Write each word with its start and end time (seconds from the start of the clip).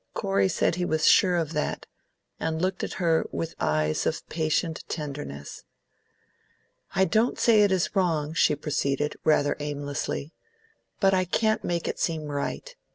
Corey 0.15 0.47
said 0.47 0.73
he 0.73 0.83
was 0.83 1.07
sure 1.07 1.35
of 1.35 1.53
that, 1.53 1.85
and 2.39 2.59
looked 2.59 2.83
at 2.83 2.93
her 2.93 3.27
with 3.31 3.53
eyes 3.59 4.07
of 4.07 4.27
patient 4.29 4.83
tenderness. 4.87 5.63
"I 6.95 7.05
don't 7.05 7.37
say 7.37 7.61
it 7.61 7.71
is 7.71 7.95
wrong," 7.95 8.33
she 8.33 8.55
proceeded, 8.55 9.15
rather 9.23 9.55
aimlessly, 9.59 10.33
"but 10.99 11.13
I 11.13 11.25
can't 11.25 11.63
make 11.63 11.87
it 11.87 11.99
seem 11.99 12.23
right. 12.31 12.75